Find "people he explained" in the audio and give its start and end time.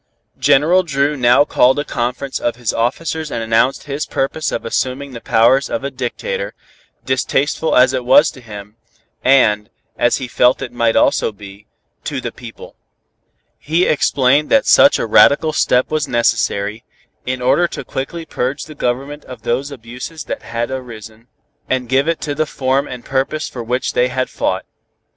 12.31-14.49